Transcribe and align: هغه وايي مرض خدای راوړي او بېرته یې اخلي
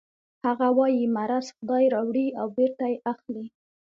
هغه 0.45 0.67
وايي 0.77 1.05
مرض 1.15 1.45
خدای 1.57 1.85
راوړي 1.93 2.27
او 2.39 2.47
بېرته 2.57 2.83
یې 2.91 2.97
اخلي 3.11 3.45